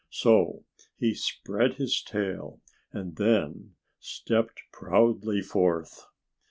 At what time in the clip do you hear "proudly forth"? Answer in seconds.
4.73-6.07